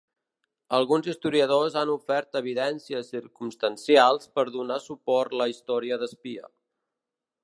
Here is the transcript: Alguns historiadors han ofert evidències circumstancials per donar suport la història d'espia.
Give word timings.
Alguns 0.75 1.07
historiadors 1.11 1.75
han 1.81 1.91
ofert 1.95 2.39
evidències 2.39 3.11
circumstancials 3.15 4.27
per 4.39 4.47
donar 4.57 4.79
suport 4.87 5.37
la 5.43 5.51
història 5.53 6.01
d'espia. 6.05 6.51